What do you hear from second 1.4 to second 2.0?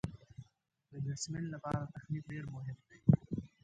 له پاره